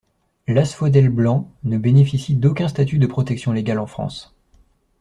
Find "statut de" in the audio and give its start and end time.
2.67-3.05